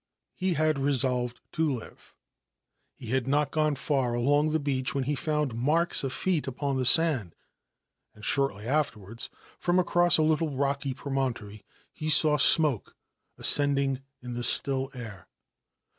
He 0.33 0.55
had 0.55 0.79
resolved 0.79 1.41
to 1.51 1.71
live, 1.71 2.15
e 2.99 3.09
had 3.11 3.27
not 3.27 3.51
gone 3.51 3.75
far 3.75 4.15
along 4.15 4.49
the 4.49 4.59
beach 4.59 4.95
when 4.95 5.03
he 5.03 5.13
found 5.13 5.53
marks 5.53 6.01
feet 6.01 6.47
upon 6.47 6.79
the 6.79 6.87
sand, 6.87 7.35
and 8.15 8.25
shortly 8.25 8.65
afterwards, 8.65 9.29
from 9.59 9.77
across 9.77 10.17
little 10.17 10.57
rocky 10.57 10.95
promontory, 10.95 11.63
he 11.93 12.09
saw 12.09 12.37
smoke 12.37 12.95
ascending 13.37 14.01
in 14.23 14.33
the 14.33 14.61
11 14.65 14.99
air. 14.99 15.27